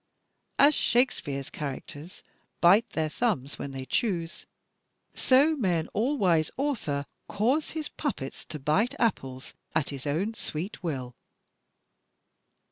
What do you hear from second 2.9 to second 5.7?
their thumbs when they choose, so